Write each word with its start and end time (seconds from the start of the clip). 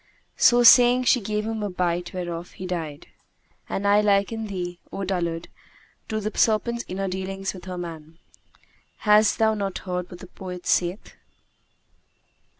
So 0.35 0.63
saying, 0.63 1.03
she 1.03 1.21
gave 1.21 1.45
him 1.45 1.61
a 1.61 1.69
bite 1.69 2.11
whereof 2.11 2.53
he 2.53 2.65
died. 2.65 3.05
And 3.69 3.85
I 3.87 4.01
liken 4.01 4.47
thee, 4.47 4.79
O 4.91 5.03
dullard, 5.03 5.47
to 6.09 6.19
the 6.19 6.35
serpent 6.35 6.83
in 6.87 6.97
her 6.97 7.07
dealings 7.07 7.53
with 7.53 7.61
that 7.65 7.77
man. 7.77 8.17
Hast 9.05 9.37
thou 9.37 9.53
not 9.53 9.77
heard 9.85 10.09
what 10.09 10.17
the 10.19 10.25
poet 10.25 10.65
saith? 10.65 11.13